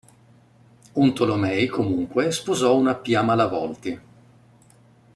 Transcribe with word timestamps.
Un 0.95 1.11
Tolomei, 1.13 1.67
comunque, 1.67 2.31
sposò 2.31 2.75
una 2.75 2.95
Pia 2.95 3.21
Malavolti. 3.21 4.01